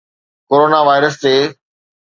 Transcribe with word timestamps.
corona 0.49 0.79
virus 0.87 1.15
تي 1.21 1.35